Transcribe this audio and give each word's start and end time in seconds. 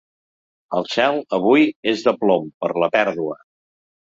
El 0.77 0.87
cel, 0.93 1.17
avui, 1.39 1.67
és 1.93 2.07
de 2.09 2.15
plom, 2.25 2.51
per 2.65 2.73
la 2.85 2.91
pèrdua. 2.97 3.37